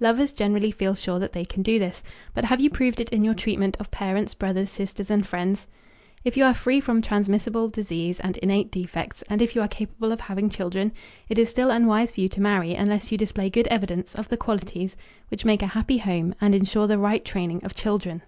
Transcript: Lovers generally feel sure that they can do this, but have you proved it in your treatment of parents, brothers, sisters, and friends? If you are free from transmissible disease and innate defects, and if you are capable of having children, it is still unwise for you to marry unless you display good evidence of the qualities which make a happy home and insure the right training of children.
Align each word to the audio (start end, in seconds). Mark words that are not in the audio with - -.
Lovers 0.00 0.32
generally 0.32 0.72
feel 0.72 0.96
sure 0.96 1.20
that 1.20 1.32
they 1.32 1.44
can 1.44 1.62
do 1.62 1.78
this, 1.78 2.02
but 2.34 2.44
have 2.46 2.58
you 2.60 2.68
proved 2.68 2.98
it 2.98 3.10
in 3.10 3.22
your 3.22 3.32
treatment 3.32 3.76
of 3.78 3.92
parents, 3.92 4.34
brothers, 4.34 4.70
sisters, 4.70 5.08
and 5.08 5.24
friends? 5.24 5.68
If 6.24 6.36
you 6.36 6.42
are 6.46 6.52
free 6.52 6.80
from 6.80 7.00
transmissible 7.00 7.68
disease 7.68 8.18
and 8.18 8.36
innate 8.38 8.72
defects, 8.72 9.22
and 9.30 9.40
if 9.40 9.54
you 9.54 9.62
are 9.62 9.68
capable 9.68 10.10
of 10.10 10.22
having 10.22 10.48
children, 10.50 10.90
it 11.28 11.38
is 11.38 11.48
still 11.48 11.70
unwise 11.70 12.10
for 12.10 12.20
you 12.22 12.28
to 12.28 12.40
marry 12.40 12.74
unless 12.74 13.12
you 13.12 13.18
display 13.18 13.50
good 13.50 13.68
evidence 13.68 14.16
of 14.16 14.28
the 14.28 14.36
qualities 14.36 14.96
which 15.28 15.44
make 15.44 15.62
a 15.62 15.68
happy 15.68 15.98
home 15.98 16.34
and 16.40 16.56
insure 16.56 16.88
the 16.88 16.98
right 16.98 17.24
training 17.24 17.64
of 17.64 17.76
children. 17.76 18.22